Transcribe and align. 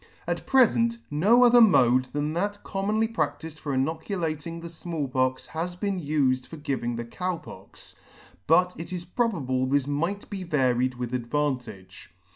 At 0.25 0.47
prefent, 0.47 0.97
no 1.11 1.43
other 1.43 1.61
mode 1.61 2.05
than 2.05 2.33
that 2.33 2.63
commonly 2.63 3.07
practifed 3.07 3.59
for 3.59 3.71
inoculating 3.71 4.59
the 4.59 4.67
Small 4.67 5.07
Pox 5.07 5.45
has 5.45 5.75
been 5.75 6.01
ufed 6.01 6.47
for 6.47 6.57
giving 6.57 6.95
the 6.95 7.05
Cow 7.05 7.37
Pox; 7.37 7.93
but 8.47 8.73
it 8.79 8.91
is 8.91 9.05
probable 9.05 9.67
this 9.67 9.85
might 9.85 10.27
be 10.27 10.43
varied 10.43 10.95
with 10.95 11.13
advantage. 11.13 12.09